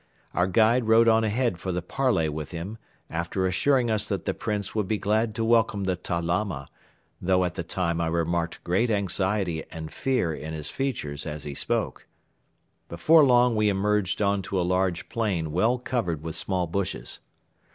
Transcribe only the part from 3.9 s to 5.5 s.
us that the Prince would be glad to